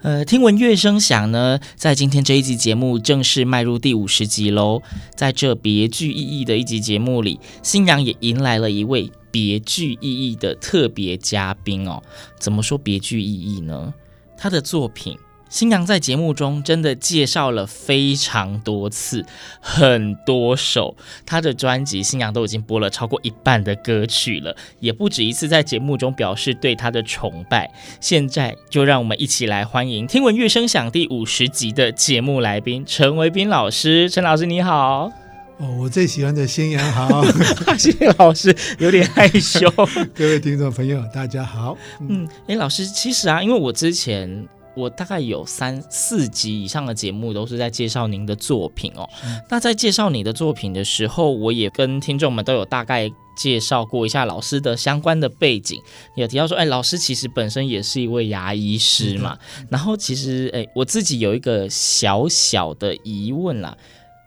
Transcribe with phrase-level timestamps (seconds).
[0.00, 4.80] 呃，听闻乐声响呢，在今天这一集节目正式迈入第五十集喽。
[5.16, 12.00] 在这别具意义的一集节目里，新娘也迎来了一位别具意义的特别嘉宾哦。
[12.38, 13.92] 怎么说别具意义呢？
[14.36, 15.18] 他的作品，
[15.48, 19.24] 星洋在节目中真的介绍了非常多次，
[19.60, 20.94] 很多首。
[21.24, 27.70] 他的专辑，新娘都已经播了超过一半的歌曲了，也不止一次在节目中表示对他的崇拜。
[27.98, 34.10] 现在就让我们一起来欢迎《听闻乐声响》第五十集的节目来宾陈维斌老师。
[34.10, 35.10] 陈老师你好，
[35.56, 37.24] 哦，我最喜欢的新娘好，
[37.78, 39.66] 谢谢老师，有点害羞。
[40.14, 41.74] 各位听众朋友，大家好。
[42.00, 44.46] 嗯，哎，老师，其实啊，因为我之前。
[44.78, 49.08] 我大概有三四集以上的节目都是在介绍您的作品哦。
[49.50, 55.80] 那在介绍你的作品的时候，我也跟听众们都有大概介绍过一下老师的相关的背景，
[56.14, 59.36] 也提到说，哎，老师其实本身也是一位牙医师嘛。
[59.68, 63.76] 然后其实，哎，我自己有一个小小的疑问啦，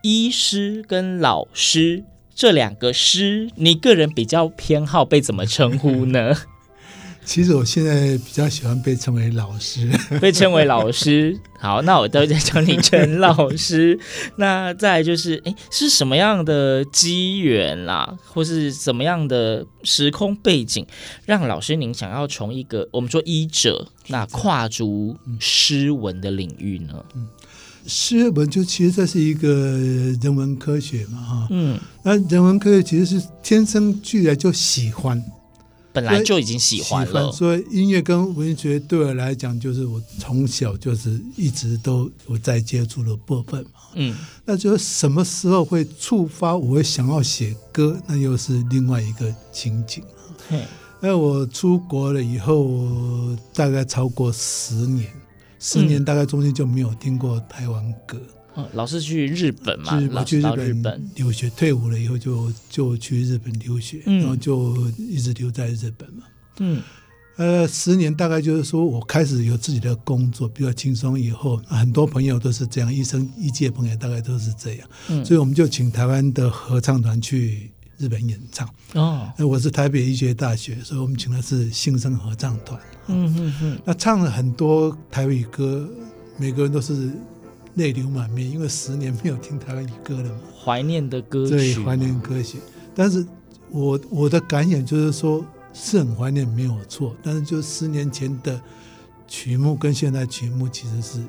[0.04, 2.04] 医师跟老师
[2.36, 6.36] 这两个师，你个人比较偏好被怎么称呼呢？
[7.24, 9.90] 其实我现在比较喜欢被称为老师，
[10.20, 11.40] 被称为老师。
[11.60, 13.98] 好，那我都在叫你陈老师。
[14.38, 20.86] 那再来就是，哎，是什么样的机缘啦，或是什么样的时空背景，
[21.26, 27.06] 让老师您想要从一个我们说医者，那跨足诗文的领域呢？
[27.14, 27.28] 嗯，
[27.86, 29.78] 诗文就其实这是一个
[30.22, 35.24] 人文科学嘛，哈，嗯，那人文科学其实是天生俱来就喜欢。
[35.94, 43.70] 本来就已经喜欢了，所以音乐跟文学对我来讲，就是我从小就是一直都我在接触的部分嘛。
[43.96, 44.16] 嗯，
[44.46, 50.02] 那就什么时候会触发我会想要写歌，那又是另外一个情景。
[50.50, 50.64] 嗯，
[51.02, 55.12] 那我出国了以后，大概超过十年，
[55.60, 58.18] 十年大概中间就没有听过台湾歌。
[58.18, 58.41] 嗯，
[58.74, 66.24] 老是去日本嘛，老去日本留学，退伍了以后就就去日本留学，嗯、然后就一直留在日本嘛。
[66.60, 66.82] 嗯，
[67.38, 78.68] 呃，十年大概就是说我开始有自己的工作比较轻松以后，很多朋友都是这样，医生医界朋友大概都是这样，嗯，所以我们就请台湾的合唱团去日本演唱。
[78.96, 82.78] 哦，那我是台北医学大学，所以我们请的是新生合唱团。
[83.08, 85.90] 嗯嗯嗯，那唱了很多台语歌，
[86.38, 87.12] 每个人都是。
[87.76, 92.60] 泪流满面，因为十年没有听台湾语歌了嘛，怀念的歌曲，对，怀念歌曲。
[92.94, 93.26] 但是
[93.70, 98.60] 我我的感想就是说，是很怀念没有错，但是就十年前的
[99.28, 101.24] 曲目跟现在曲目其实是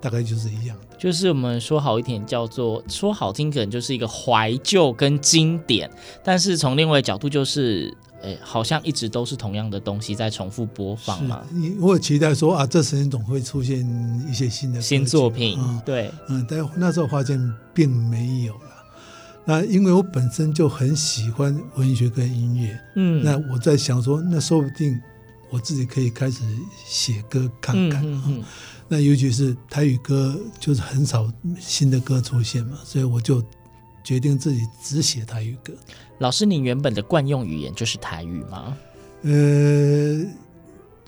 [0.00, 0.96] 大概就是一样的。
[0.98, 5.90] 就是我们说好一点，叫做说好听，可能就是一个怀旧跟经典，
[6.22, 7.96] 但是从另外一个角度就是。
[8.22, 11.42] 哎，好像一直都是同样的东西在重复播放嘛。
[11.52, 13.86] 你我有期待说啊，这时间总会出现
[14.28, 15.58] 一些新的新作品。
[15.60, 17.38] 嗯，对，嗯，但那时候发现
[17.74, 18.60] 并没有了。
[19.44, 25.00] 那因为我本身就很喜欢文学跟音乐，嗯，那我在想说，那说不定
[25.50, 26.42] 我自己可以开始
[26.84, 28.02] 写歌看看。
[28.04, 28.44] 嗯，嗯，嗯，
[28.88, 31.30] 那尤其是台语歌，就是很少
[31.60, 33.42] 新的歌出现嘛，所以我就。
[34.06, 35.72] 决定自己只写台语歌。
[36.18, 38.76] 老师，您原本的惯用语言就是台语吗？
[39.22, 40.24] 呃，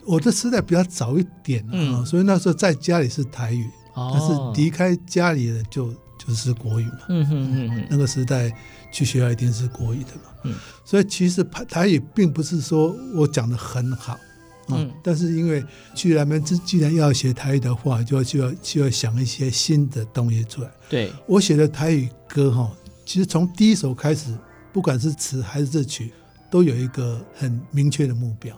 [0.03, 6.99] 我的时代比较早一点啊，嗯、所以那时候在家里是台语，哦、但是离开家里了就就是国语嘛。
[7.07, 8.53] 嗯哼嗯嗯，那个时代
[8.91, 10.21] 去学校一定是国语的嘛。
[10.43, 14.19] 嗯，所以其实台语并不是说我讲的很好，
[14.67, 15.63] 嗯，但是因为
[15.95, 20.69] 既然们既然要学台语的话，就要就要就要想一些新的东西出来。
[20.89, 22.69] 对，我写的台语歌哈。
[23.09, 24.37] 其实从第一首开始，
[24.71, 26.13] 不管是词还是这曲，
[26.51, 28.55] 都有一个很明确的目标。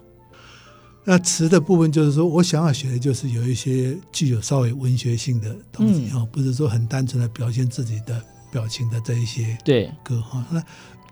[1.05, 8.21] 那词的部分就是说我想要学的就是有一些具有稍微文学性的东西哈，嗯、不是说很单纯的表现自己的
[8.51, 10.45] 表情的这一些对歌哈。
[10.51, 10.61] 那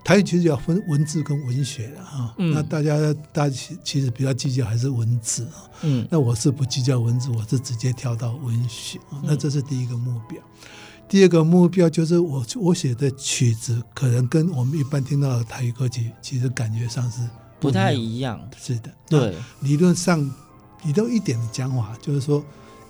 [0.04, 2.34] 台语其实要分文字跟文学的哈。
[2.36, 2.98] 嗯、那大家
[3.32, 5.64] 大家其其实比较计较还是文字啊。
[5.80, 6.06] 嗯。
[6.10, 9.00] 那我是不计较文字，我是直接跳到文学。
[9.22, 10.38] 那这是第一个目标。
[10.40, 10.68] 嗯、
[11.10, 17.20] 第二个目标就是我我写的曲子可能跟我们一般听到的台语歌曲其实感觉上是。
[17.58, 19.34] 不太一样，是的，对。
[19.60, 20.18] 理论上，
[20.82, 22.42] 你都一点的讲法，就是说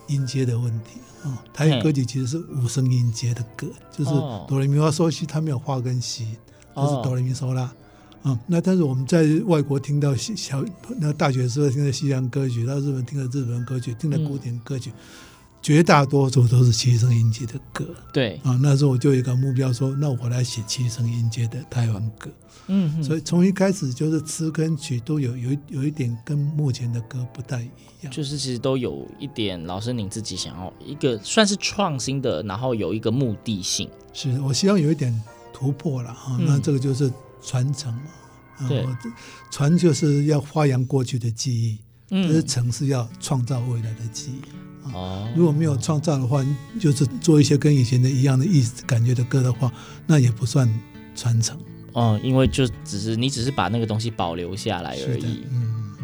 [0.07, 1.43] 音阶的问题啊。
[1.53, 4.11] 台语歌曲其实是五声音阶的歌，就是
[4.47, 6.37] 哆来咪发嗦西，它没有发跟西，
[6.77, 7.75] 就是哆来咪嗦啦。
[8.23, 10.65] 啊，那但是我们在外国听到小
[10.99, 14.93] 那大学时候听的西洋歌曲，到日本听的日本歌曲，听的古典歌曲，
[15.63, 17.87] 绝大多数都是七声音阶的歌。
[18.13, 22.31] 对啊，那时候我就有一个目标说，那我来写七声音阶的台湾歌。
[22.67, 27.71] 嗯哼，所以从一开始就是词跟曲都有有有一点跟目前的歌不太一
[28.03, 33.91] 样，就是其实都有一点老师您自己想要一个算是创新的，然后有一个目的性。
[34.13, 35.13] 是我希望有一点
[35.53, 37.13] 突破了哈，嗯、那这个就是
[37.43, 38.03] 传承嘛。
[38.69, 38.87] 对，
[39.51, 41.79] 传就是要发扬过去的记忆，
[42.11, 44.93] 嗯，是城市要创造未来的记忆。
[44.93, 46.45] 哦，如果没有创造的话，
[46.81, 49.73] 就是做一些跟以前的一样的意思感觉的歌的话，
[50.07, 50.69] 那也不算
[51.15, 51.59] 传承。
[51.93, 55.45] 哦，因为就只是你只是把那个东西保留下来而已。
[55.51, 55.95] 嗯，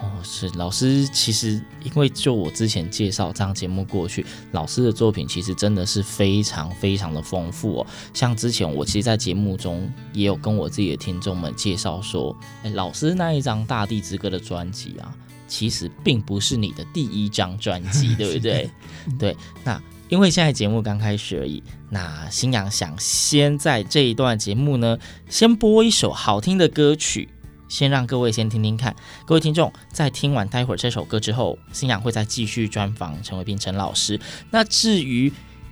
[0.00, 7.86] 哦，是老师，其实因为就我之前介绍这样节目过去，老师的作品其实真的是非常非常的丰富哦。
[8.14, 15.14] 像之前我其实，在节目中也有跟我自己的听众们介绍说，哎，老师那一张《大地之歌》的专辑啊，
[15.48, 18.70] 其实并不是你的第一张专辑， 对不对？
[19.18, 19.82] 对，那。
[20.10, 24.98] 因为现在节目刚开始而已，那新阳想先在这一段节目呢，
[25.28, 27.28] 先播一首好听的歌曲，
[27.68, 28.96] 先让各位先听听看。
[29.26, 34.18] 各位听众在听完待会儿这首歌之后，新阳会再继续专访陈伟斌陈老师。
[34.50, 35.30] 那至于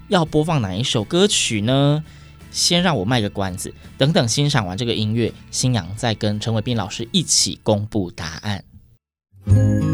[0.08, 2.04] 要播放哪一首歌曲呢？
[2.50, 8.62] 先让我卖个关子，等等欣赏完这个音乐，新阳再跟陈伟斌老师一起公布答案。
[9.46, 9.85] 世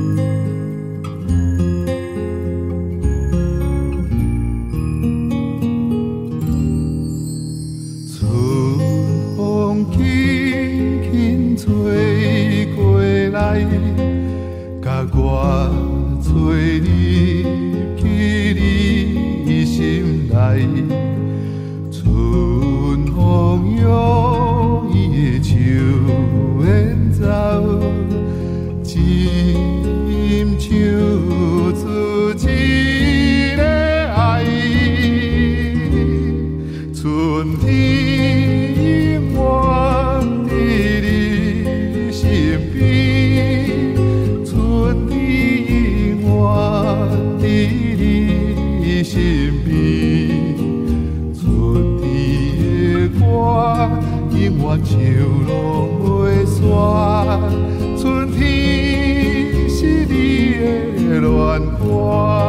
[57.99, 62.42] 春天是你的暖光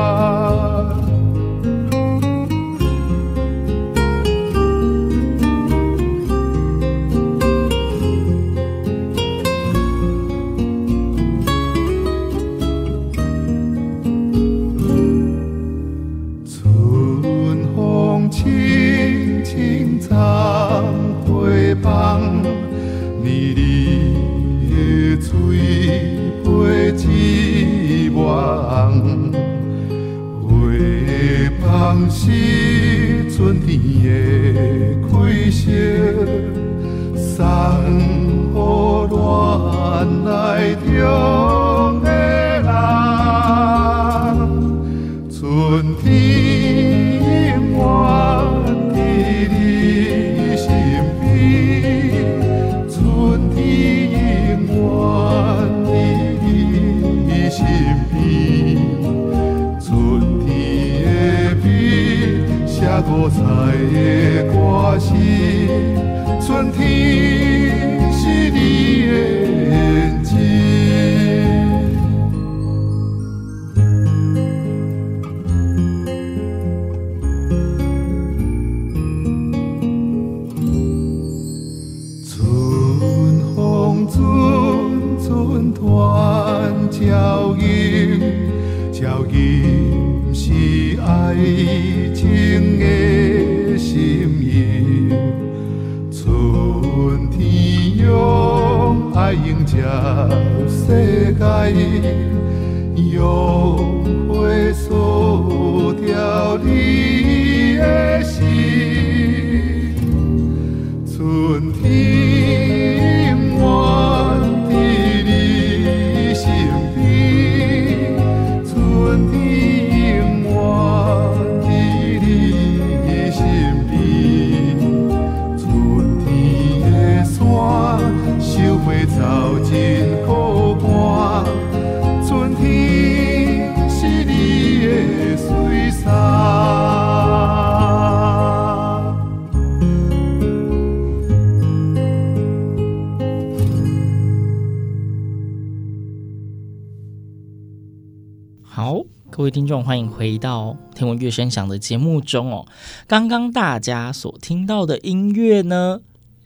[149.74, 152.68] 众，欢迎回到《天文乐声响》的节目中哦。
[153.08, 156.00] 刚刚大家所听到的音乐呢，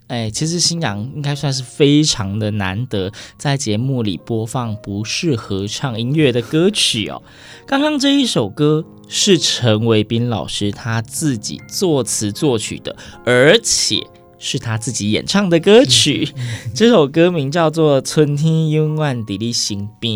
[0.07, 7.21] 哎，其实星洋应该算是非常的难得，在节目里播放不是合唱音乐的歌曲哦。
[7.65, 14.07] 刚刚这一首歌是陈维斌老师他自己作词作曲的，而且
[14.39, 16.33] 是他自己演唱的歌曲。
[16.73, 20.13] 这首歌名叫做《春天永远在你身边》。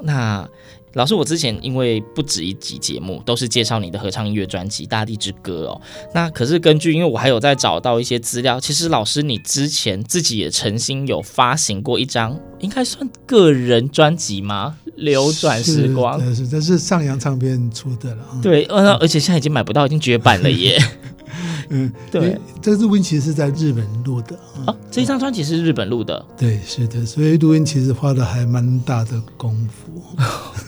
[0.00, 0.48] 那
[0.94, 5.80] 老师，我之前因为不止一集节目都是介绍你的合唱音乐专辑《大地之歌》哦。
[6.14, 14.76] 那可是根据，因为我还有在找到一些资料，其实老师你之前自己也曾经有发行过一张，应该算个人专辑吗？
[14.96, 18.24] 流转时光这是上扬唱片出的了。
[18.42, 20.76] 对，而且现在已经买不到，已经绝版了耶。
[21.70, 24.74] 嗯，对，这个录音其实是在日本录的啊。
[24.90, 30.02] 这张专辑是日本录的，对，是的，所以录音其实花了还蛮大的功夫。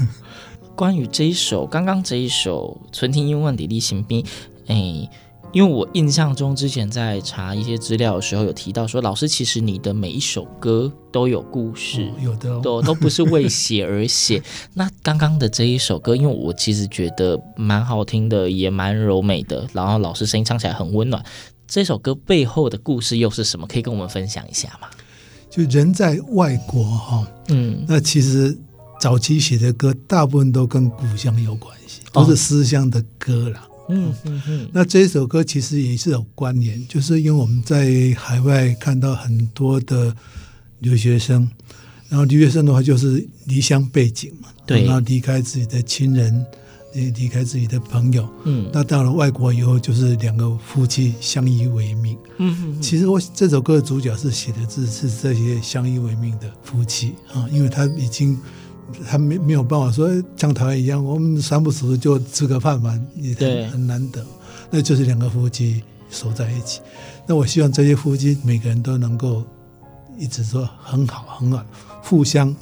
[0.76, 4.22] 关于这一首，刚刚这一首《春天永远在你身边》，
[4.66, 5.10] 哎，
[5.52, 14.42] 因为我印象中之前在查一些资料的时候，有提到说，老师其实你的每一首歌都有故事，哦、有的、哦，都都不是为写而写。
[14.74, 21.24] 那刚刚的这一首歌，因为我其实觉得蛮好听的，也蛮柔美的，然后老师声音唱起来很温暖。
[21.66, 23.66] 这首歌背后的故事又是什么？
[23.66, 24.88] 可以跟我们分享一下吗？
[25.48, 28.56] 就人在外国哈，嗯，那其实。
[29.00, 33.66] 早期写的歌大部分都跟故乡有关系，都是思乡的歌啦。
[33.90, 34.68] 嗯嗯嗯。
[34.72, 40.14] 那这首歌其实也是有关联，就是因为我们在海外看到很多的
[40.78, 41.48] 留学生，
[42.08, 46.44] 然后留学生的话就是离乡背景嘛，对，然后离开自己的亲人，
[46.94, 48.28] 离离开自己的朋友。
[48.44, 48.68] 嗯。
[48.72, 52.16] 那到了外国以后，就是两个夫妻相依为命。
[52.38, 52.82] 嗯嗯。
[52.82, 58.38] 其实我这首歌的主角是写的字是这些相依为命的夫妻啊，因为他已经。
[59.08, 64.24] 他没没有办法说像台湾一样，我们三不五时就吃个饭嘛，也很很难得。
[64.70, 66.80] 那就是两个夫妻守在一起。
[67.26, 69.44] 那我希望这些夫妻每个人都能够
[70.18, 71.64] 一直说很好很好，
[72.02, 72.54] 互相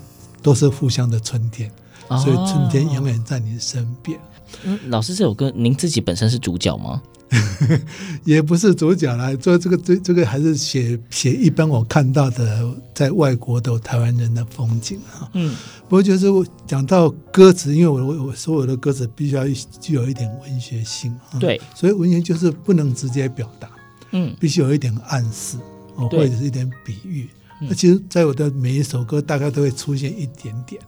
[0.43, 1.71] 都是互相的春天，
[2.09, 4.19] 哦、所以春天永远在你身边。
[4.65, 7.03] 嗯，老师这首歌，您自己本身是主角吗？
[8.25, 15.29] 也不是主角啦，做这个这这个还是写写一般我看到的在外国的台湾人的风景啊。
[15.35, 15.55] 嗯，
[15.89, 19.45] 不过就是我讲到歌词，因为我我我所有的歌词必须要
[19.81, 21.39] 具有一点文学性啊。
[21.39, 23.69] 对，所以文学就是不能直接表达，
[24.13, 25.59] 嗯，必须有一点暗示
[25.97, 27.29] 哦，或者是一点比喻。
[27.61, 30.81] 那其实，在我的每一首歌，大概都会出现一点点。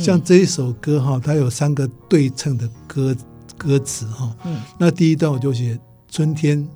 [0.00, 3.16] 像这一首歌哈，它有三个对称的歌
[3.56, 4.34] 歌词哈。
[4.44, 5.78] 嗯，那第一段我就写。
[6.08, 6.66] 春天，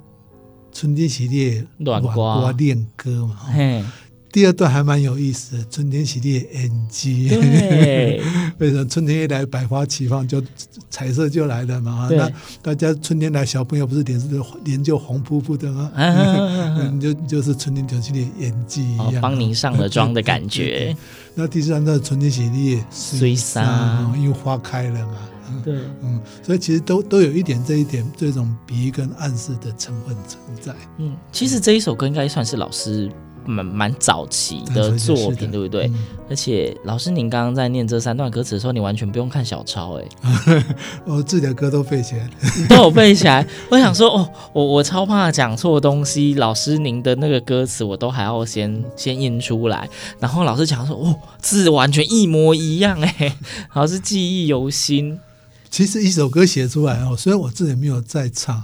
[0.71, 3.35] 春天是你的恋歌恋歌嘛。
[3.51, 3.83] 嘿，
[4.31, 5.65] 第二段还蛮有意思的。
[5.71, 8.21] 春天是你的眼睛，对，
[8.59, 10.43] 为什么春天一来百花齐放，就
[10.91, 12.07] 彩色就来了嘛？
[12.11, 12.29] 那
[12.61, 14.27] 大家春天来，小朋友不是脸是
[14.65, 15.91] 脸就红扑扑的吗？
[15.95, 20.95] 嗯，就就是春天就是你的眼睛一样，帮您上了妆的感觉。
[21.33, 25.13] 那第三段春天是你的水杉，因为花开了嘛。
[25.63, 30.73] 对，嗯，所以其实都都有一点这一点这种比喻跟暗示的成分存在。
[30.97, 33.11] 嗯，其实这一首歌应该算是老师
[33.43, 35.87] 蛮蛮早期的作品，对不对？
[35.87, 35.95] 嗯、
[36.29, 40.63] 而且老师您刚刚在念这三段歌词的时候，你完全不用看小抄， 哎，
[41.05, 42.29] 我自己的歌都背起来，
[42.69, 43.45] 都有背起来。
[43.71, 49.89] 我想说，哦，我我超怕讲错东西，老师您的那个歌词我都还要先先印出来，
[50.19, 53.35] 然后老师讲说，哦，字完全一模一样，哎，
[53.73, 55.19] 老师记忆犹新。
[55.71, 58.63] 其实一首歌写出来哦，虽然我自己没有在唱，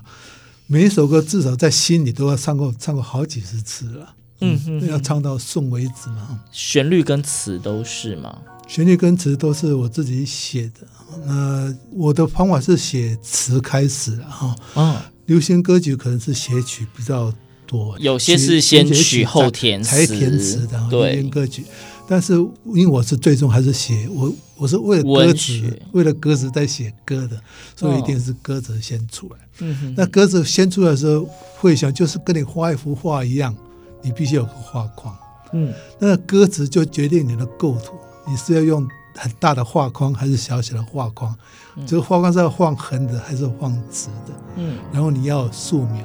[0.68, 4.14] 每一首歌至少在心里都要唱过唱过好几十次了。
[4.42, 6.42] 嗯嗯，要唱到顺为止嘛。
[6.52, 8.38] 旋律跟词都是吗？
[8.68, 10.86] 旋律跟词都是我自己写的。
[11.26, 14.54] 那我的方法是写词开始哈。
[14.76, 17.34] 嗯，流行歌曲可能是写曲比较
[17.66, 20.88] 多，有些是先曲后填词，才填词的。
[20.90, 21.66] 对，流行歌曲。
[22.08, 27.40] 但是因为我是最终还是写我我是为了歌词，为了歌词在写歌的，
[27.76, 29.38] 所以一定是歌词先出来。
[29.60, 29.94] 嗯哼。
[29.96, 33.56] 那歌词先出来的时候，会想就是跟你画一幅画一样，
[34.02, 35.16] 你必须有个画框。
[35.54, 35.74] 嗯。
[36.00, 37.94] 那歌词就决定你的构图，
[38.28, 41.36] 你是要用很大的画框还是小小的画框？
[41.76, 41.86] 嗯。
[41.86, 44.34] 这个画框是要放横的还是放直的？
[44.56, 44.78] 嗯。
[44.92, 46.04] 然后你要素描，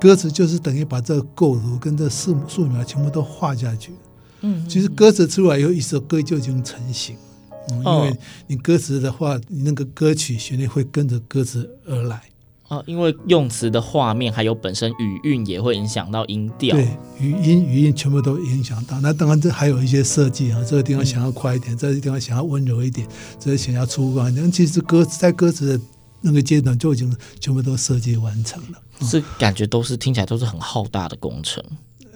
[0.00, 3.92] 歌词就是等于把这个构图跟这素素描全部都画下去。
[4.42, 7.14] 嗯，其实歌词出来以后，一首歌就已经成型。
[7.68, 12.22] 嗯，因为你歌词的话，你那个歌曲旋律会跟着歌词而来。
[12.68, 16.76] 啊，因为用词的画面还有本身语韵也会影响到音调。
[16.76, 16.88] 对，
[17.18, 19.00] 语音语音全部都影响到。
[19.00, 23.04] 那当然这还有一些设计啊，这个地方想要快一点，这个地方想要温柔一点，
[23.40, 24.52] 这个想要粗犷一点。
[24.52, 25.84] 其实歌在歌词的
[26.20, 28.80] 那个阶段就已经全部都设计完成了。
[29.00, 31.64] 是感觉都是听起来都是很浩大的工程。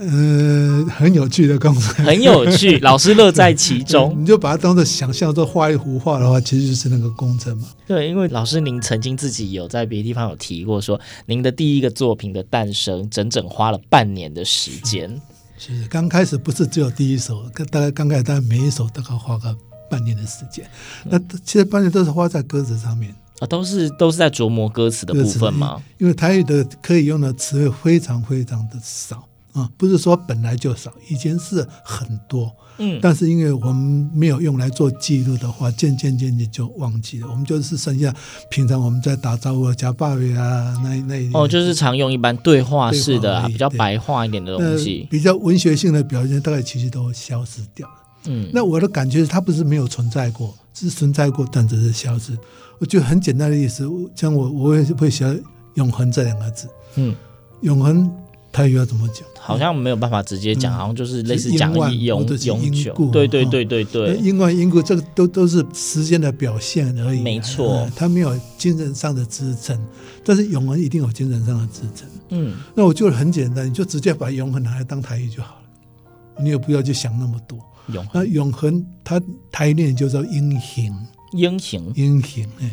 [0.07, 4.15] 呃，很有趣的工程，很有趣， 老师乐在其中。
[4.19, 7.69] 你就把它当做想象，做画一幅画的话，其实就是那个工程嘛。
[7.87, 15.21] 对，因为老师您曾经自己有在别的地方有提过说，说您的第一个作品的诞生，整整花了半年的时间。
[15.59, 19.57] 其实刚开始不是只有第一首，大概刚开始大概每一首大概花个
[19.91, 20.65] 半年的时间。
[21.05, 25.83] 嗯、那其实半年都是花在歌词上面啊，都是都是在琢磨歌词的部分吗？
[25.99, 29.27] 因为台语的可以用的词汇非常非常的少。
[29.55, 37.29] 啊，不是说本来就少，以前是很多，嗯，但是因为我们没有用来做记录的话，渐渐渐渐就忘记了。
[37.31, 38.13] 我们就是剩下
[38.51, 47.95] 平常我们在打招呼、加爸比啊，那那哦，就是常用一般对话式的啊，比较白话一点的东西，比较文学性的表现，大概其实都消失掉了。
[48.27, 52.37] 嗯，那我的感觉是，它不是没有存在过，是存在过，但只是消失。
[52.81, 55.25] 我觉得很简单的意思，像我我也会写
[55.75, 57.15] “永恒”这两个字，嗯，
[57.61, 58.11] 永恒。
[58.55, 59.27] 他又要怎么讲？
[59.41, 62.95] 好像没有办法直接讲，嗯、好像就是类似讲永永久。
[63.13, 67.21] 对对对对对，因为因故这个都都是时间的表现而已。
[67.21, 69.77] 没错，它没有精神上的支撑，
[70.25, 72.09] 但是永恒一定有精神上的支撑。
[72.29, 77.59] 嗯，那我就很简单，你就直接把永恒拿来当台语就好了，你也不要去想那么多。
[77.89, 80.95] 永恒，那永恒它台念就叫英行。
[81.35, 82.71] 英雄，英雄，哎，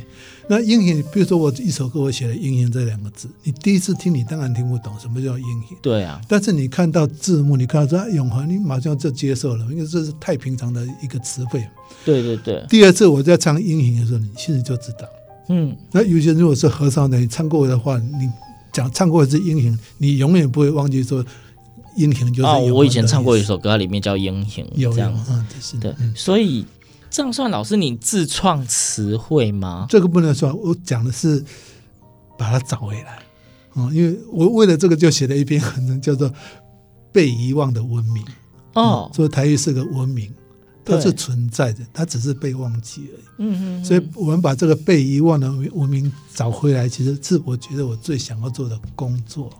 [0.47, 5.76] 那英雄，比如说我一首歌，我写了“英雄”这两个字，你第一次听，你当然听不懂什么叫英雄。
[5.82, 11.65] 对啊，但是你看到字幕，你看到永恒，你马上就接受了，因为这是太平常的一个词汇。
[12.06, 12.63] 对对对。
[12.69, 15.08] 第二次我在唱英雄的时候，你其实就知道。
[15.50, 15.76] 嗯。
[15.91, 18.30] 那有些如果是和尚的，你唱过的话，你
[18.71, 21.26] 讲唱过的是英雄，你永远不会忘记说
[21.97, 22.50] 英雄就是。
[22.50, 25.32] 哦，我以前唱过一首歌，里面叫英雄，有这样子。
[25.32, 26.65] 嗯，是对，所以。
[27.12, 29.86] 这样算老师你自创词汇吗？
[29.89, 31.43] 这个不能算，我讲的是
[32.38, 33.21] 把它找回来。
[33.76, 36.30] 嗯，因为我为了这个就写了一篇文章，叫做
[37.12, 38.24] 《被遗忘的文明》。
[38.76, 40.34] 哦，所以台语是个文明，
[40.86, 43.24] 它是存在的，它只是被忘记而已。
[43.39, 43.86] 嗯嗯。
[43.86, 49.52] 所以我们把这个被遗忘的文明找回来，其实是我觉得我最想要做的工作。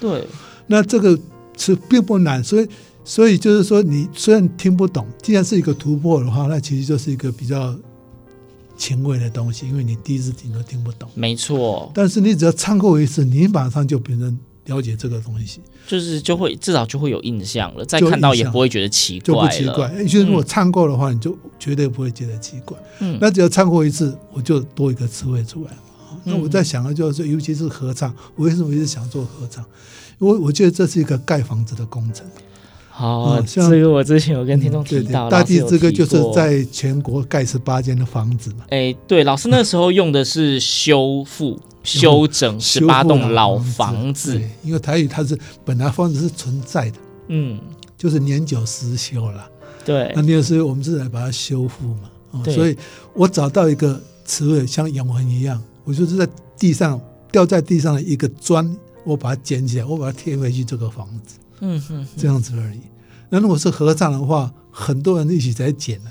[0.00, 0.26] 对。
[0.66, 1.16] 那这个
[1.56, 2.68] 是并不难，所以。
[3.08, 7.74] 所以就是说，你虽然听不懂，既然是一个突破的话，那其实就是一个比较
[8.76, 11.08] 前卫的东西，因为你第一次听都听不懂。
[11.14, 11.90] 没错。
[11.94, 19.88] 但是你只要唱过一次，你马上就变成了解这个东西，就是就会至少就会有印象了，再看到也不会觉得奇怪，就不奇怪。
[20.02, 22.76] 因为如果唱过的话，你就绝对不会觉得奇怪。
[22.98, 23.16] 嗯。
[23.18, 25.70] 那只要唱过一次，我就多一个词汇出来。
[26.24, 29.64] 那我在想的就是，尤其是合唱，我为什么一直想做合唱？
[30.18, 32.26] 因为我觉得这是一个盖房子的工程。
[32.98, 38.64] 好，这个我之前有跟听众提到，大地之歌就是在全国盖十八间的房子嘛。
[38.70, 46.96] 哎，对，老师那时候用的是修复、修整十八栋老房子，因为台语它是本来房子是存在的，
[47.28, 47.60] 嗯，
[47.96, 49.48] 就是年久失修了。
[49.84, 52.42] 对，那年久失修，我们是来把它修复嘛。
[52.46, 52.76] 所以
[53.14, 61.36] 我找到一个词汇，像永恒一样，我就是在地上掉在地上的一个砖，我把它捡起来，我把它贴回去这个房子。
[61.60, 62.80] 嗯哼，这样子而已。
[63.30, 66.10] 那如果是合葬的话，很多人一起在捡了。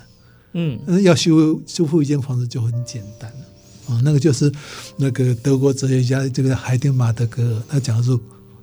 [0.53, 3.93] 嗯，要修修复一间房子就很简单了。
[3.93, 4.51] 啊，那个就是
[4.97, 8.19] 那个德国哲学家这个海丁马德格尔，他讲说，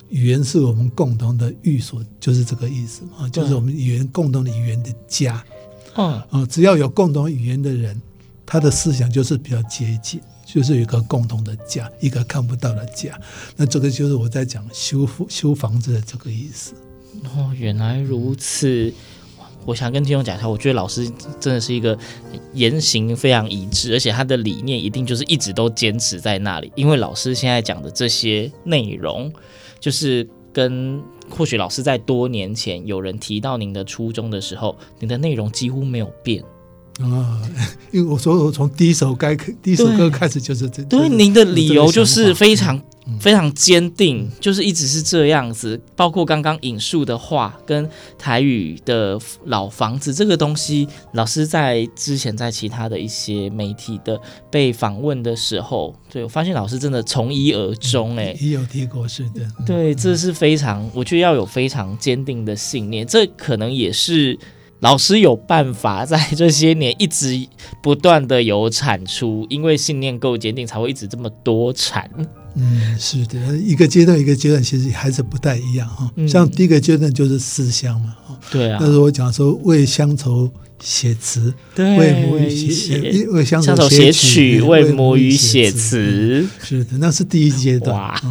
[0.09, 5.42] 语言是我们共同的寓所，就是这个意思啊，就是我们语言共同的语言的家。
[5.97, 8.01] 嗯，啊，只要有共同语言的人，
[8.44, 10.20] 他的思想就是比较接近。
[10.45, 13.19] 就是一个共同的家，一个看不到的家。
[13.57, 16.75] 那这个就是我在讲修复修房子的这个意思。
[17.37, 18.93] 哦，原来如此。
[19.67, 21.99] 我想跟听众讲一下，我觉得老师真的是一个
[22.53, 26.71] 言行非常一致，而且他的理念一定就是一直都坚持在那里。
[26.75, 29.33] 因为老师现在讲的这些内容，
[29.81, 36.45] 就是跟或许老师在多年前有人提到您的初衷的时候，您的内容几乎没有变
[37.01, 37.41] 啊。
[37.91, 42.81] 因为我说我从第一首该第一首歌开始就是这，对，您的理由就是非常。
[43.21, 45.79] 非常坚定，就是一直是这样子。
[45.95, 54.19] 包括刚刚引述的话，跟台语的老房子这个东西，老师在之前在其他的一些媒体的
[54.51, 59.47] 被访问的时候，对，我发现老师真的从一而终，哎，也有提过是的。
[59.67, 64.39] 对，这是非常，我觉得要有非常坚定的信念，这可能也是
[64.85, 67.49] 老师有办法在这些年一直
[67.83, 72.11] 不断的有产出，因为信念够坚定，才会一直这么多产。
[72.55, 76.11] 嗯，是的，一个阶段一个阶段其实还是不太一样哈。
[76.29, 78.14] 像第一个阶段就是思乡嘛，
[78.51, 78.77] 对啊。
[78.79, 86.47] 那时候我讲说为乡愁写词，对，为母语写，为乡愁写曲，为母语写词。
[86.62, 87.97] 是的，那是第一阶段。
[87.97, 88.23] 哇，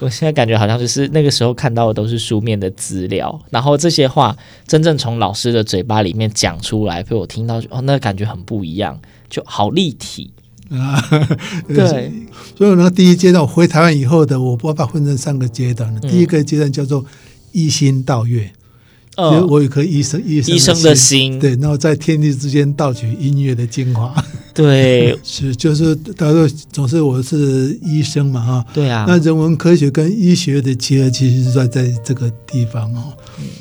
[0.00, 4.36] 我现在感觉好像就是那个时候看到的都是书面的资料，然后这些话
[4.66, 10.32] 真正从老师的嘴巴里面讲出来，被我听到，哦，那感觉很不一样，就好立体。
[10.70, 11.02] 啊，
[11.66, 12.12] 对，
[12.56, 15.92] 所以呢，第一阶段我回台湾以后的，我我把它分成三个阶段。
[15.96, 17.04] 嗯、第一个阶段叫做
[17.50, 18.52] 一心道月，
[19.16, 24.14] 哦，我有颗医生医生，医生的心，对，然后在天地之间盗取音乐的精华，
[24.54, 33.12] 对， 是就是他说总是我是医生嘛，哈，对啊，那人文科学跟医学的结合，其实是在在这个地方哦。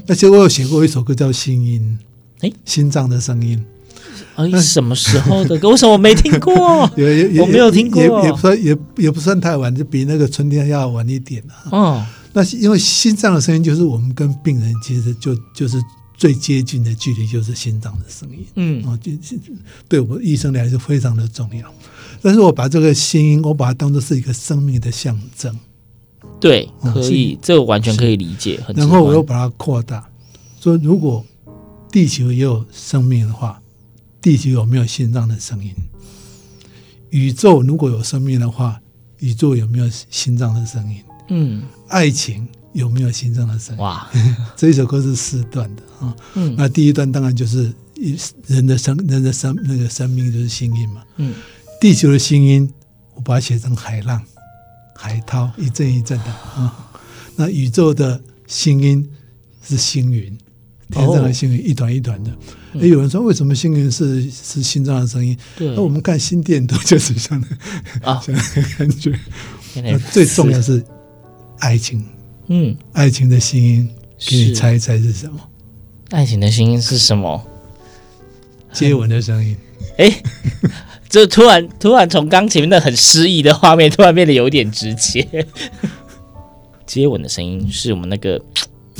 [0.08, 2.00] 而且我有写过一首歌叫《心音》，
[2.48, 3.64] 哎，心脏的声音。
[4.36, 5.58] 哎，什么时候的？
[5.58, 5.70] 歌？
[5.70, 6.54] 为什么我没听过？
[7.42, 11.54] 我没有听过，也也不算也也不算太晚，就比那个春天要晚一点了。
[11.78, 12.06] 哦，
[12.40, 15.78] 那因为心脏的声音，就是我们跟病人其实就就是
[16.16, 18.46] 最接近的距离，就是心脏的声音。
[18.56, 19.12] 嗯，啊，就
[19.90, 21.70] 对我们医生来说非常的重要。
[22.22, 25.54] 但是我把这个心音，我把它当做是一个生命的象征。
[26.40, 28.64] 对，可以，这个完全可以理解。
[28.74, 30.10] 然后我又把它扩大，
[30.62, 31.26] 说如果
[31.92, 33.62] 地球也有生命的话。
[34.22, 35.72] 地球有没有心脏的声音？
[37.10, 38.82] 宇宙如果有生命的话，
[39.20, 41.02] 宇宙有没有心脏的声音？
[41.30, 43.82] 嗯，爱情有没有心脏的声音？
[43.82, 44.10] 哇，
[44.56, 46.16] 这一首歌是四段的啊。
[46.36, 51.04] 嗯，那第一段当然就是一人的生人的生那个生命就是心音嘛。
[51.18, 51.34] 嗯，
[51.82, 52.72] 地球的心音，
[53.16, 54.22] 我把它写成海浪、
[54.96, 56.90] 海涛一阵一阵的啊。
[57.36, 59.10] 那宇宙的心音
[59.62, 60.38] 是星云。
[60.92, 62.32] 天上的星云一团一团的，
[62.74, 65.38] 哎，有人说为什么星云是是心脏的声音？
[65.60, 67.40] 那我们看心电图就是像
[68.02, 69.20] 啊，这样的感觉。
[69.76, 70.84] 那最重要是
[71.60, 72.04] 爱情，
[72.48, 73.90] 嗯，爱情的心音，
[74.28, 75.40] 给你猜一猜是什么？
[76.12, 77.46] 爱情的心音是什么？
[78.72, 79.56] 接吻的声音。
[79.98, 80.22] 哎，
[81.10, 85.46] 这突然突然从刚前面的很诗意的画面，突然变得有点直接。
[86.86, 88.42] 接吻的声音是我们那个。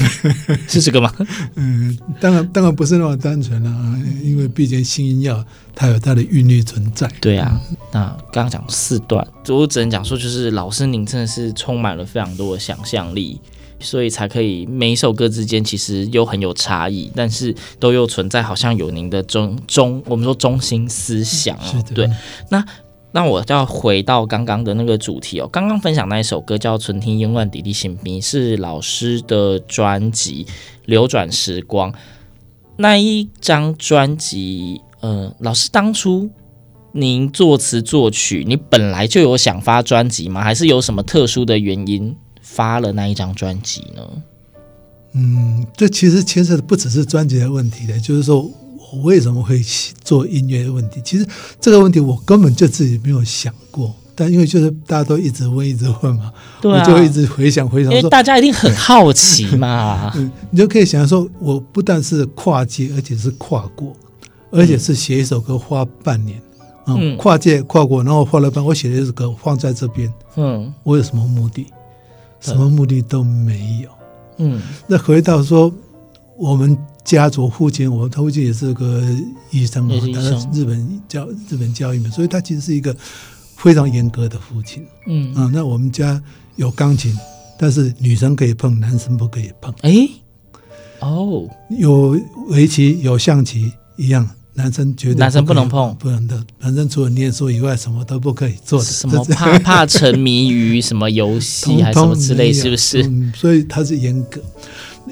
[0.68, 1.14] 是这个吗？
[1.56, 5.44] 嗯，当然，当然不是那么单纯了啊，因为毕竟新音要
[5.76, 7.10] 它有它的韵律存在。
[7.20, 7.60] 对啊，
[7.92, 13.40] 那刚刚讲四段，我只能讲说，就是老师您真的是充满了非常多的想象力，
[13.80, 21.62] 所以才可以每一首歌之间其实又很有差异，但是都又存在好像有您的中中，我们说中心思想哦。
[21.72, 21.94] 是的。
[21.94, 22.10] 对，
[22.50, 22.66] 那。
[23.12, 25.48] 那我就要回到刚刚的那个主题哦。
[25.52, 30.46] 刚刚分享那一首歌叫《春天永远在你身边》，是老师的专辑
[30.86, 31.92] 《流转时光》
[32.78, 34.82] 那一张专辑。
[35.02, 36.30] 呃，老师当初
[36.92, 40.44] 您作词作曲，你本来就有想发专辑吗？
[40.44, 44.04] 还是有什么特殊的原因发了那一张专辑呢？
[45.14, 48.50] 嗯，这其实牵涉的不只是专辑的问题的，就是说。
[48.92, 49.62] 我为什么会
[50.04, 51.02] 做音乐的问题？
[51.04, 51.26] 其实
[51.60, 60.12] 这个问题我根本就自己没有想过，但因为就是大家都一直问，一直问嘛，对啊、我就一直回想回想说，因为大家一定很好奇嘛。
[60.18, 63.94] 嗯，你就可以想说，我不但是跨界，而且是跨过，
[64.52, 66.42] 而且是写一首歌花半年，
[66.88, 71.68] 嗯，嗯跨界跨过，然后花了半，我写了一首歌放在这边，嗯，我有什么目的？
[72.40, 73.90] 什么目的都没有。
[74.38, 75.70] 嗯，那回到说
[76.40, 76.76] 我们。
[77.06, 79.04] 家族父亲，我他父亲也是个
[79.50, 82.96] 医生嘛，他是日本教日本教育嘛，所以他其实是一个
[83.56, 84.86] 非常严格的父亲。
[85.08, 86.22] 嗯啊，那我们家
[86.56, 87.18] 有钢琴，
[87.58, 89.74] 但是女生可以碰，男生不可以碰。
[89.82, 90.08] 哎，
[91.00, 92.16] 哦，有
[92.50, 96.46] 围棋，有象棋一样，男生绝对男生不能碰，不能的。
[96.60, 98.86] 男生除了念书以外，什么都不可以做的。
[98.86, 103.02] 什么 怕怕沉迷于什么游戏还是什么之类，是不是？
[103.02, 104.40] 嗯，所以他是严格，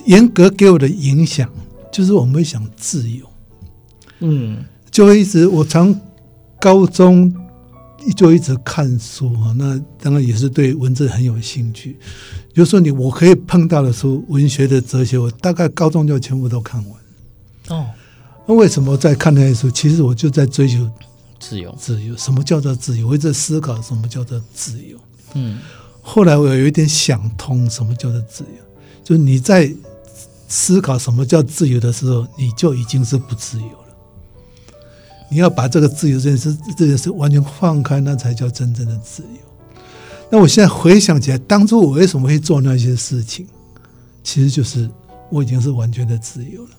[0.06, 1.50] 严格给我的影响。
[1.90, 3.26] 就是我们会想自由，
[4.20, 6.00] 嗯，就会一直我从
[6.60, 7.34] 高中
[8.16, 11.98] 就一直看书啊，那当然也是对文字很有兴趣。
[12.54, 17.00] 就说你我可以碰到的书，文学的哲学，我大概高中就全部都看完。
[17.70, 17.88] 哦，
[18.46, 19.72] 那为什么在看那些书？
[19.72, 20.88] 其实我就在追求
[21.40, 21.74] 自由。
[21.80, 23.08] 自由，什么叫做自由？
[23.08, 25.00] 我一直在思考什么叫做自由。
[25.34, 25.60] 嗯，
[26.02, 28.67] 后来我有一点想通，什么叫做自由？
[29.08, 29.74] 就是你在
[30.50, 34.76] 思考什么叫自由的时候，你就已经是不自由了。
[35.30, 39.80] 你要把这个自由这件事，这件事完全放开，那才叫真正的自由。
[40.30, 43.48] 那我现在回想起来，当初我为什么会做那些事情？
[44.26, 44.89] 其实就是
[45.30, 46.70] 我已经是完全的自由了。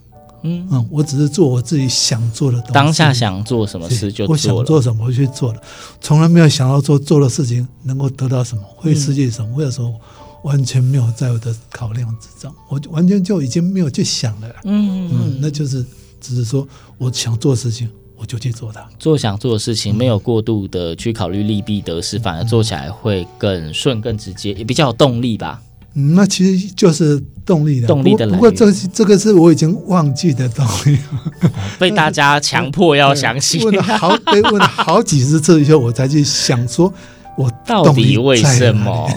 [0.42, 2.72] 嗯嗯，我只是做我自己想做的东西。
[2.74, 5.62] 当下想做什么事就做想做什么我就去做了，
[5.98, 9.98] 从来没有想到做做的事情能够得到什么，会失去什么，或者说
[10.42, 14.48] 完全没有在我的考量之中，我完全就已经没有去想了。
[14.64, 15.84] 嗯嗯，那就是
[16.20, 16.66] 只是说
[16.98, 17.88] 我想做事情。
[18.20, 25.62] 我就去做它，做想做的事情，没有过度的去考虑利弊得失，嗯、反而做起来会更顺、更直接，也比较有动力吧。
[25.94, 28.36] 嗯，那其实就是动力的动力的来源。
[28.36, 30.98] 不过这这个是我已经忘记的动力，
[31.78, 33.64] 被大家强迫要相信。
[33.64, 36.92] 问了好，被问了好几十次以后，我才去想说。
[37.38, 39.08] 我到底为什么？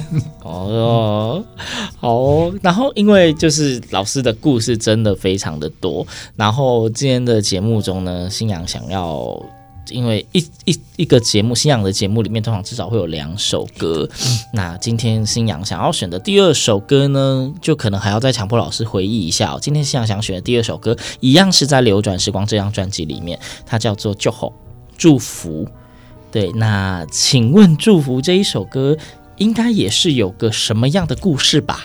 [0.44, 1.44] 哦，
[2.00, 6.06] 好，然后因为就是老师的故事真的非常的多，
[6.36, 9.42] 然后今天的节目中呢，新阳想要，
[9.90, 19.60] 因为一一一个节目，新阳的节目里面通常至少会有两首歌，嗯、那今天新阳想要选的第二首歌呢，就可能还要再强迫老师回忆一下哦。
[19.60, 24.48] 今天新阳想选的第二首歌，一样是在《流转时光》这张专辑里面，它叫做《祝福》，
[24.96, 25.68] 祝福。
[26.32, 28.98] 对，那请问《祝福》这一首歌
[29.38, 31.84] 应该也是有个什么样的故事吧？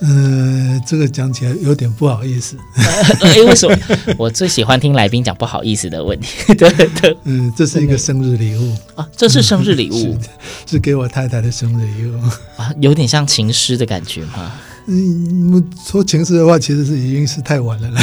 [0.00, 2.56] 呃，这个讲起来有点不好意思。
[3.22, 3.78] 哎、呃，为什么？
[4.18, 6.52] 我最喜欢听来宾讲不好意思的问题。
[6.54, 6.68] 对
[7.00, 10.28] 对，嗯，这是一个生日礼物啊，这是生日礼物，嗯、是，
[10.72, 12.20] 是给我太太的生日礼物
[12.56, 14.52] 啊，有点像情诗的感觉吗？
[14.86, 18.02] 嗯，说情诗的话，其实是已经是太晚了啦。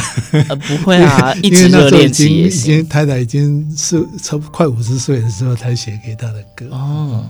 [0.49, 6.65] 呃，不会啊，因为那时候已经已经太太已经是差不快五十岁的时候才写给他的歌。
[6.71, 7.25] 哦，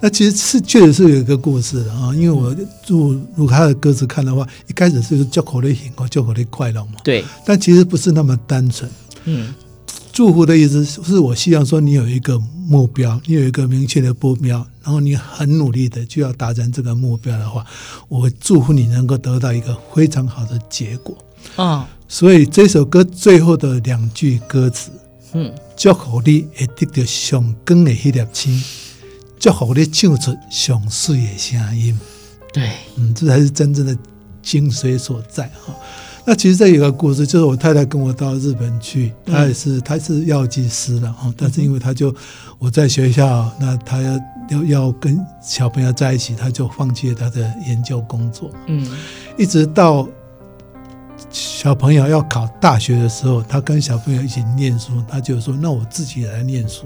[0.00, 2.54] 那其实是确实是有一个故事的啊，因为我
[2.86, 6.92] 入入他的歌词看的话，一开始是祝福你幸福，祝福你快乐嘛。
[7.02, 8.90] 对，但其实不是那么单纯。
[9.24, 9.54] 嗯。
[10.12, 17.64] 祝福的意思是我希望说你有一个目标，你有一个明确的目标，然后你很努力的就要达成这个目标的话，
[18.08, 21.16] 我祝福你能够得到一个非常好的结果。
[21.56, 24.90] 啊、哦，所以这首歌最后的两句歌词，
[25.32, 28.62] 嗯，祝福你会得到上光的那粒星，
[29.38, 31.98] 祝福你唱出上水的声音。
[32.52, 33.96] 对，嗯，这才是真正的
[34.42, 35.74] 精髓所在哈。
[36.30, 42.14] 那其实这有个故事，就是我太太跟我到日本去，她也是，她是药剂师了哈，但是因为她就
[42.60, 44.16] 我在学校，那她要
[44.48, 48.88] 要要跟小朋友在一起，她就放弃了她的研究工作，嗯，
[49.36, 50.08] 一直到
[51.32, 56.84] 小朋友要考大学的时候，她跟小朋友一起念书，她就说：“那我自己来念书。”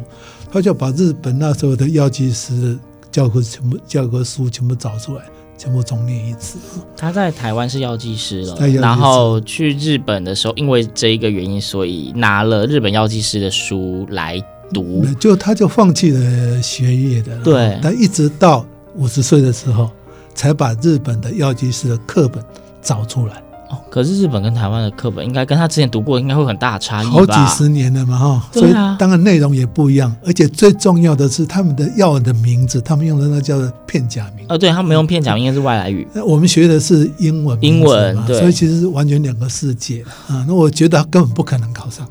[0.51, 2.79] 她就把日本那时候的药剂师的
[3.13, 5.25] 教科全部教科书全部找出来。
[5.57, 6.59] 全部重念一次。
[6.97, 15.05] 他在台湾是药剂师了，然后去日本的时候，因为这一个原因，所以拿了日本药剂师的书来读。
[15.21, 17.79] 就他就放弃了学业的，对。
[17.83, 19.91] 但一直到五十岁的时候，
[20.35, 22.45] 才把日本的药剂师的课本
[22.83, 23.43] 找出来。
[23.91, 27.07] 可是日本跟台湾的课本应该跟他之前读过应该会很大差异？
[27.07, 34.45] 好几十年了嘛，哈、啊，所以当然内容也不一样，而且最重要的是他们的药的名字，他们用的那叫做片假名。
[34.49, 36.07] 哦，对他们用片假名，应该是外来语。
[36.13, 40.45] 那我们学的是英文，英文对，所以其实是完全两个世界啊。
[40.49, 42.09] 那我觉得他根本不可能考上。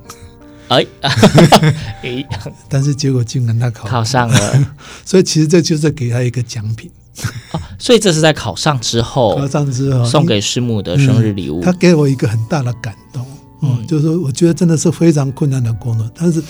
[0.69, 0.85] 哎，
[2.69, 4.65] 但是结果竟然他考考上了，
[5.05, 6.89] 所以其实这就是给他一个奖品。
[7.53, 11.59] 哦，所以这是在考上之后，考上之后送给师母的生日礼物。
[11.59, 13.25] 嗯，他给我一个很大的感动，
[13.61, 16.41] 嗯，嗯，就是说，我觉得真的是非常困难的工作，但是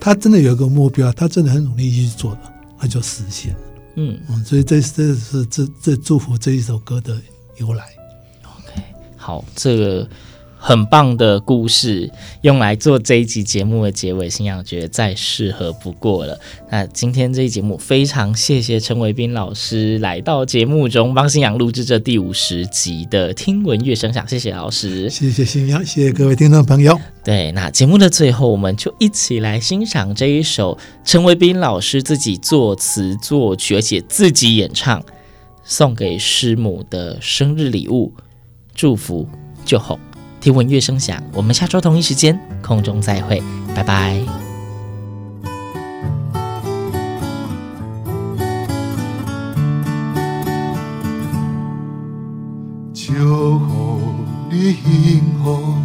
[0.00, 2.40] 他真的有一个目标，他真的很努力去做的，
[2.78, 3.60] 他就实现了。
[3.96, 7.16] 嗯嗯，所以这这是这这祝福这一首歌的
[7.56, 7.84] 由来。
[8.44, 8.82] OK，
[9.16, 10.08] 好，这个。
[10.64, 12.08] 很棒的故事，
[12.42, 16.38] 用来做这一集节目的结尾，新阳觉得再适合不过了。
[16.70, 26.96] 那今天这一节目非常谢谢陈维斌老师来到节目中，帮新阳录制这第五十集的听闻乐声响，谢谢老师，谢谢新阳，谢谢各位听众朋友。
[27.24, 35.04] 对，那节目的最后，我们就一起来欣赏这一首陈维斌老师自己作词作曲，而且自己演唱，
[35.64, 38.14] 送给师母的生日礼物，
[38.76, 39.26] 祝福
[39.64, 39.98] 就好。
[40.42, 43.40] 听闻乐声响，我们下周同一时间空中再会，
[43.76, 44.20] 拜拜。
[52.92, 54.00] 祝福
[54.50, 55.76] 你幸福，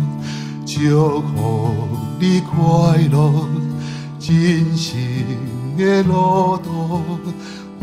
[0.65, 1.75] 祝福
[2.19, 3.47] 你快乐，
[4.19, 4.97] 真心
[5.77, 6.99] 的路途，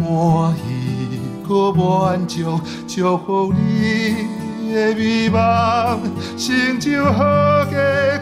[0.02, 4.33] 欢喜可满足，祝福你。
[4.74, 6.00] 的美梦
[6.36, 7.76] 成就好结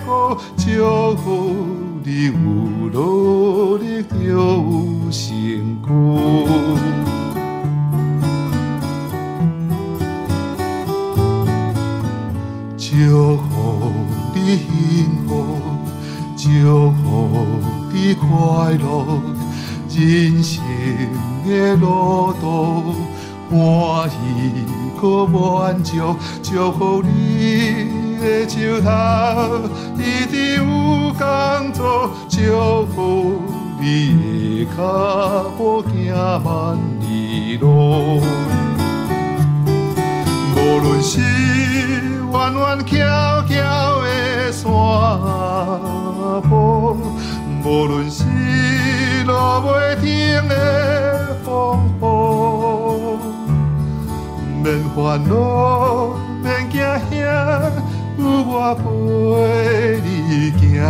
[0.04, 1.56] 果，祝福
[2.04, 2.32] 你有
[2.92, 6.76] 努力就有成功。
[12.76, 13.90] 祝福
[14.34, 15.56] 你幸福，
[16.36, 17.30] 祝福
[17.90, 18.26] 你快
[18.72, 19.22] 乐，
[19.88, 20.62] 人生
[21.46, 22.94] 的路途
[23.48, 24.16] 欢喜
[25.02, 27.88] 可满足，祝福你
[28.20, 28.88] 的手头
[29.98, 30.62] 一直有
[31.18, 33.42] 工作，祝福
[33.80, 34.80] 你的脚
[35.58, 38.22] 步行万里路，
[40.54, 41.18] 无论是。
[42.32, 42.96] 弯弯翘
[43.42, 44.70] 翘的山
[46.48, 46.96] 坡，
[47.62, 48.24] 无论是
[49.26, 52.02] 路袂停的风雨，
[54.62, 57.20] 免烦恼，免惊吓，
[58.16, 60.80] 有我陪你行，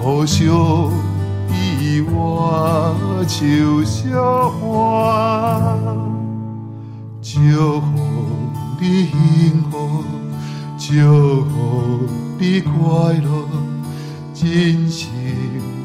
[0.00, 0.46] 互相
[1.50, 2.14] 依偎，
[3.26, 3.36] 笑
[3.84, 5.76] 相欢，
[7.20, 7.90] 祝福
[8.80, 10.04] 你幸福。
[10.78, 12.06] 祝福
[12.38, 12.70] 你快
[13.14, 13.48] 乐，
[14.34, 15.08] 人生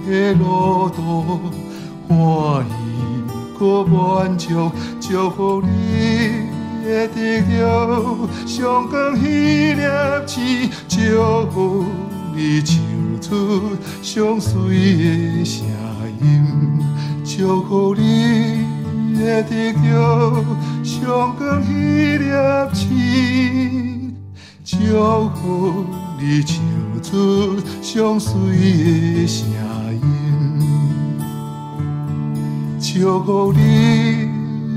[0.08, 1.40] 的路途
[2.08, 2.72] 欢喜
[3.58, 6.47] 可满足，祝福你
[6.88, 9.82] 会得到上光彼粒
[10.26, 10.96] 星，祝
[11.52, 11.84] 福
[12.34, 12.78] 你唱
[13.22, 14.54] 出上水
[14.96, 15.68] 的声
[16.22, 16.80] 音，
[17.26, 18.66] 祝福你
[19.18, 20.42] 会得到
[20.82, 22.32] 上光彼粒
[22.74, 24.16] 星。
[24.64, 24.78] 祝
[25.36, 25.86] 福
[26.18, 26.56] 你唱
[27.04, 29.46] 出上水的声
[29.92, 30.64] 音，
[32.80, 33.58] 祝福你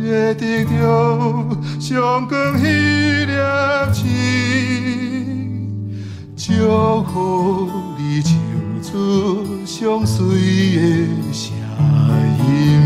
[0.02, 1.46] 会得到
[1.80, 4.04] 上光那颗星，
[6.36, 8.36] 祝福你唱
[8.82, 10.26] 出伤水
[10.76, 11.54] 的声
[12.46, 12.79] 音。